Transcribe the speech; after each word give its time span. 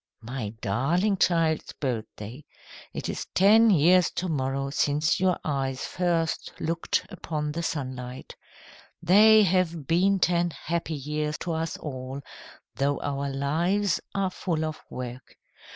"My 0.23 0.49
darling 0.61 1.17
child's 1.17 1.73
birthday. 1.73 2.43
It 2.91 3.07
is 3.07 3.27
ten 3.35 3.69
years 3.69 4.09
to 4.13 4.27
morrow 4.27 4.71
since 4.71 5.19
your 5.19 5.37
eyes 5.45 5.85
first 5.85 6.51
looked 6.59 7.05
upon 7.11 7.51
the 7.51 7.61
sunlight. 7.61 8.35
They 9.03 9.43
have 9.43 9.85
been 9.85 10.17
ten 10.17 10.53
happy 10.63 10.95
years 10.95 11.37
to 11.45 11.51
us 11.53 11.77
all, 11.77 12.21
though 12.73 12.99
our 13.01 13.29
lives 13.29 13.99
are 14.15 14.31
full 14.31 14.65
of 14.65 14.81
work. 14.89 15.37